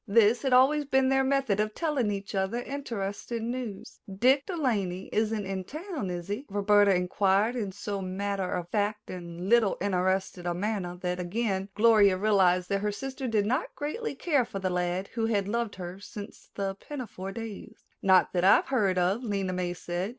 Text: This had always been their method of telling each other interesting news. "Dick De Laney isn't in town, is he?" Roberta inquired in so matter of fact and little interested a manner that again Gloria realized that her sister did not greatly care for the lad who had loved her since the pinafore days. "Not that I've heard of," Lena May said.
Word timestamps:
This 0.07 0.41
had 0.41 0.51
always 0.51 0.85
been 0.85 1.09
their 1.09 1.23
method 1.23 1.59
of 1.59 1.75
telling 1.75 2.09
each 2.09 2.33
other 2.33 2.57
interesting 2.59 3.51
news. 3.51 3.99
"Dick 4.11 4.47
De 4.47 4.57
Laney 4.57 5.09
isn't 5.13 5.45
in 5.45 5.63
town, 5.63 6.09
is 6.09 6.27
he?" 6.27 6.47
Roberta 6.49 6.95
inquired 6.95 7.55
in 7.55 7.71
so 7.71 8.01
matter 8.01 8.49
of 8.51 8.67
fact 8.69 9.11
and 9.11 9.47
little 9.47 9.77
interested 9.79 10.47
a 10.47 10.55
manner 10.55 10.97
that 11.03 11.19
again 11.19 11.69
Gloria 11.75 12.17
realized 12.17 12.67
that 12.69 12.81
her 12.81 12.91
sister 12.91 13.27
did 13.27 13.45
not 13.45 13.75
greatly 13.75 14.15
care 14.15 14.43
for 14.43 14.57
the 14.57 14.71
lad 14.71 15.09
who 15.09 15.27
had 15.27 15.47
loved 15.47 15.75
her 15.75 15.99
since 15.99 16.49
the 16.55 16.73
pinafore 16.73 17.31
days. 17.33 17.83
"Not 18.01 18.33
that 18.33 18.43
I've 18.43 18.69
heard 18.69 18.97
of," 18.97 19.23
Lena 19.23 19.53
May 19.53 19.75
said. 19.75 20.09